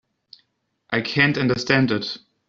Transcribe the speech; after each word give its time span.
I 0.97 1.01
canât 1.01 1.37
understand 1.37 1.91
it. 1.91 2.17